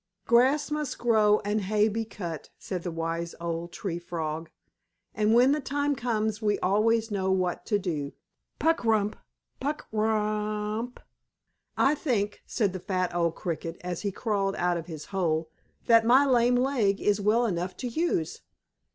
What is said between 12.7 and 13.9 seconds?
the fat old Cricket,